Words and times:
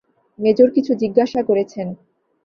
Major 0.39 0.69
কিছু 0.75 0.91
জিজ্ঞাসা 1.01 1.41
করেছেন! 1.49 1.87